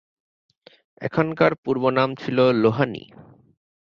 এখানকার 1.01 1.51
পূর্ব 1.63 1.83
নাম 1.97 2.09
ছিলো 2.15 2.43
লোহানী। 2.61 3.03